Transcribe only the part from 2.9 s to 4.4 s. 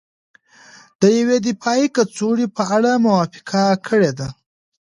موافقه کړې ده